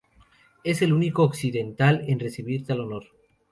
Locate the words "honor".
2.79-3.03